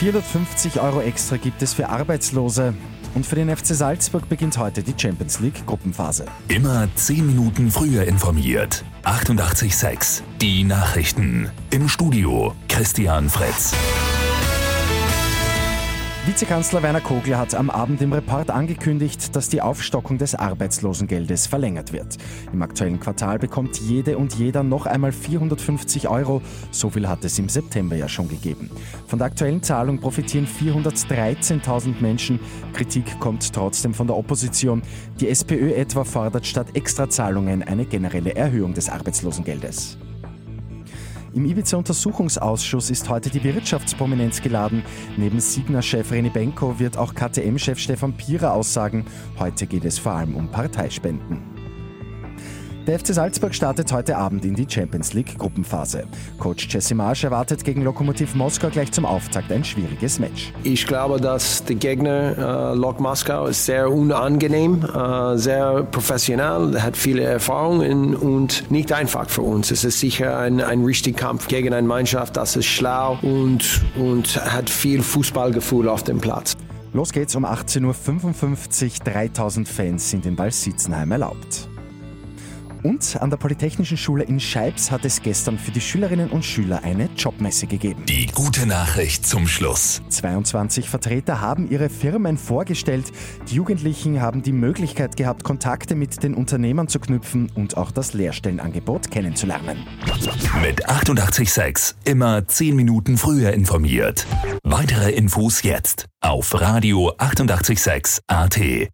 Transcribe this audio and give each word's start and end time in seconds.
450 0.00 0.80
Euro 0.80 1.02
extra 1.02 1.36
gibt 1.36 1.60
es 1.60 1.74
für 1.74 1.90
Arbeitslose. 1.90 2.72
Und 3.14 3.26
für 3.26 3.34
den 3.34 3.54
FC 3.54 3.66
Salzburg 3.66 4.30
beginnt 4.30 4.56
heute 4.56 4.82
die 4.82 4.94
Champions 4.96 5.40
League 5.40 5.66
Gruppenphase. 5.66 6.24
Immer 6.48 6.88
10 6.94 7.26
Minuten 7.26 7.70
früher 7.70 8.04
informiert. 8.04 8.82
88.6 9.04 10.22
Die 10.40 10.64
Nachrichten. 10.64 11.50
Im 11.68 11.86
Studio 11.86 12.54
Christian 12.68 13.28
Fritz. 13.28 13.74
Vizekanzler 16.30 16.84
Werner 16.84 17.00
Kogler 17.00 17.38
hat 17.38 17.56
am 17.56 17.70
Abend 17.70 18.00
im 18.02 18.12
Report 18.12 18.50
angekündigt, 18.50 19.34
dass 19.34 19.48
die 19.48 19.60
Aufstockung 19.60 20.16
des 20.16 20.36
Arbeitslosengeldes 20.36 21.48
verlängert 21.48 21.92
wird. 21.92 22.18
Im 22.52 22.62
aktuellen 22.62 23.00
Quartal 23.00 23.40
bekommt 23.40 23.80
jede 23.80 24.16
und 24.16 24.34
jeder 24.34 24.62
noch 24.62 24.86
einmal 24.86 25.10
450 25.10 26.06
Euro. 26.06 26.40
So 26.70 26.88
viel 26.88 27.08
hat 27.08 27.24
es 27.24 27.36
im 27.40 27.48
September 27.48 27.96
ja 27.96 28.08
schon 28.08 28.28
gegeben. 28.28 28.70
Von 29.08 29.18
der 29.18 29.26
aktuellen 29.26 29.64
Zahlung 29.64 29.98
profitieren 29.98 30.46
413.000 30.46 32.00
Menschen. 32.00 32.38
Kritik 32.74 33.18
kommt 33.18 33.52
trotzdem 33.52 33.92
von 33.92 34.06
der 34.06 34.16
Opposition. 34.16 34.82
Die 35.18 35.28
SPÖ 35.28 35.72
etwa 35.72 36.04
fordert 36.04 36.46
statt 36.46 36.68
Extrazahlungen 36.74 37.64
eine 37.64 37.86
generelle 37.86 38.36
Erhöhung 38.36 38.72
des 38.72 38.88
Arbeitslosengeldes. 38.88 39.98
Im 41.32 41.44
Ibiza-Untersuchungsausschuss 41.44 42.90
ist 42.90 43.08
heute 43.08 43.30
die 43.30 43.44
Wirtschaftsprominenz 43.44 44.42
geladen. 44.42 44.82
Neben 45.16 45.38
Signa-Chef 45.38 46.10
René 46.10 46.30
Benko 46.30 46.80
wird 46.80 46.96
auch 46.96 47.14
KTM-Chef 47.14 47.78
Stefan 47.78 48.14
Pierer 48.14 48.52
aussagen. 48.52 49.04
Heute 49.38 49.66
geht 49.66 49.84
es 49.84 49.98
vor 49.98 50.12
allem 50.12 50.34
um 50.34 50.50
Parteispenden. 50.50 51.59
Der 52.90 52.98
FC 52.98 53.14
Salzburg 53.14 53.54
startet 53.54 53.92
heute 53.92 54.16
Abend 54.16 54.44
in 54.44 54.56
die 54.56 54.66
Champions 54.68 55.12
League 55.12 55.38
Gruppenphase. 55.38 56.08
Coach 56.40 56.66
Jesse 56.68 56.96
Marsch 56.96 57.22
erwartet 57.22 57.62
gegen 57.62 57.82
Lokomotiv 57.82 58.34
Moskau 58.34 58.68
gleich 58.68 58.90
zum 58.90 59.06
Auftakt 59.06 59.52
ein 59.52 59.62
schwieriges 59.62 60.18
Match. 60.18 60.52
Ich 60.64 60.88
glaube, 60.88 61.20
dass 61.20 61.62
der 61.62 61.76
Gegner 61.76 62.72
äh, 62.72 62.74
Lok 62.74 62.98
Moskau 62.98 63.46
ist 63.46 63.64
sehr 63.64 63.88
unangenehm, 63.88 64.84
äh, 64.84 65.38
sehr 65.38 65.84
professionell, 65.84 66.82
hat 66.82 66.96
viele 66.96 67.22
Erfahrungen 67.22 68.16
und 68.16 68.68
nicht 68.72 68.92
einfach 68.92 69.30
für 69.30 69.42
uns. 69.42 69.70
Es 69.70 69.84
ist 69.84 70.00
sicher 70.00 70.36
ein, 70.40 70.60
ein 70.60 70.84
richtiger 70.84 71.16
Kampf 71.16 71.46
gegen 71.46 71.72
eine 71.72 71.86
Mannschaft, 71.86 72.36
das 72.36 72.56
ist 72.56 72.66
schlau 72.66 73.20
und, 73.22 73.82
und 74.00 74.34
hat 74.52 74.68
viel 74.68 75.02
Fußballgefühl 75.02 75.88
auf 75.88 76.02
dem 76.02 76.18
Platz. 76.18 76.56
Los 76.92 77.12
geht's 77.12 77.36
um 77.36 77.46
18.55 77.46 77.84
Uhr. 77.86 79.04
3000 79.04 79.68
Fans 79.68 80.10
sind 80.10 80.26
in 80.26 80.34
Ball-Sitzenheim 80.34 81.12
erlaubt. 81.12 81.69
Und 82.82 83.20
an 83.20 83.30
der 83.30 83.36
Polytechnischen 83.36 83.96
Schule 83.96 84.24
in 84.24 84.40
Scheibs 84.40 84.90
hat 84.90 85.04
es 85.04 85.22
gestern 85.22 85.58
für 85.58 85.70
die 85.70 85.80
Schülerinnen 85.80 86.30
und 86.30 86.44
Schüler 86.44 86.82
eine 86.82 87.08
Jobmesse 87.16 87.66
gegeben. 87.66 88.04
Die 88.06 88.26
gute 88.26 88.66
Nachricht 88.66 89.26
zum 89.26 89.46
Schluss. 89.46 90.02
22 90.08 90.88
Vertreter 90.88 91.40
haben 91.40 91.70
ihre 91.70 91.88
Firmen 91.88 92.38
vorgestellt. 92.38 93.12
Die 93.50 93.54
Jugendlichen 93.56 94.20
haben 94.20 94.42
die 94.42 94.52
Möglichkeit 94.52 95.16
gehabt, 95.16 95.44
Kontakte 95.44 95.94
mit 95.94 96.22
den 96.22 96.34
Unternehmern 96.34 96.88
zu 96.88 97.00
knüpfen 97.00 97.50
und 97.54 97.76
auch 97.76 97.90
das 97.90 98.14
Lehrstellenangebot 98.14 99.10
kennenzulernen. 99.10 99.86
Mit 100.62 100.88
886 100.88 101.96
immer 102.04 102.46
10 102.46 102.76
Minuten 102.76 103.18
früher 103.18 103.52
informiert. 103.52 104.26
Weitere 104.62 105.10
Infos 105.10 105.62
jetzt 105.62 106.06
auf 106.20 106.60
Radio 106.60 107.12
886 107.18 108.22
AT. 108.26 108.90